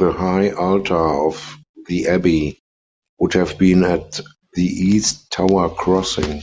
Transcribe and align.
The 0.00 0.10
high 0.10 0.50
altar 0.50 0.96
of 0.96 1.58
the 1.86 2.08
abbey 2.08 2.58
would 3.20 3.34
have 3.34 3.56
been 3.56 3.84
at 3.84 4.18
the 4.54 4.64
east 4.64 5.30
tower 5.30 5.70
crossing. 5.72 6.42